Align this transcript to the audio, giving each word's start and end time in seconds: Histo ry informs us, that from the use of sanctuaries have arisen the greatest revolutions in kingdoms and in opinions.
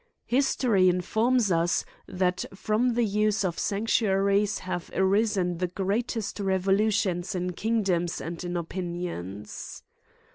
Histo 0.27 0.71
ry 0.71 0.79
informs 0.79 1.51
us, 1.51 1.85
that 2.07 2.43
from 2.55 2.95
the 2.95 3.05
use 3.05 3.45
of 3.45 3.59
sanctuaries 3.59 4.57
have 4.65 4.89
arisen 4.95 5.59
the 5.59 5.67
greatest 5.67 6.39
revolutions 6.39 7.35
in 7.35 7.53
kingdoms 7.53 8.19
and 8.19 8.43
in 8.43 8.57
opinions. 8.57 9.83